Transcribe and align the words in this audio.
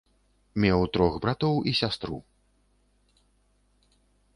Меў 0.63 0.79
трох 0.97 1.13
братоў 1.27 1.55
і 1.73 1.75
сястру. 1.83 2.17